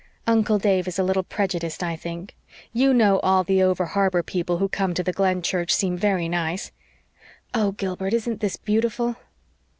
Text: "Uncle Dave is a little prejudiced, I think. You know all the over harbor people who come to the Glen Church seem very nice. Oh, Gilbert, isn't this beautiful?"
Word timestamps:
"Uncle 0.25 0.57
Dave 0.57 0.87
is 0.87 0.97
a 0.97 1.03
little 1.03 1.21
prejudiced, 1.21 1.83
I 1.83 1.95
think. 1.95 2.35
You 2.73 2.91
know 2.91 3.19
all 3.19 3.43
the 3.43 3.61
over 3.61 3.85
harbor 3.85 4.23
people 4.23 4.57
who 4.57 4.67
come 4.67 4.95
to 4.95 5.03
the 5.03 5.13
Glen 5.13 5.43
Church 5.43 5.71
seem 5.75 5.95
very 5.95 6.27
nice. 6.27 6.71
Oh, 7.53 7.73
Gilbert, 7.73 8.15
isn't 8.15 8.39
this 8.39 8.57
beautiful?" 8.57 9.17